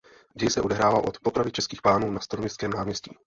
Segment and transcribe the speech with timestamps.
[0.33, 3.17] Děj se odehrává od popravy českých pánů na Staroměstském náměstí.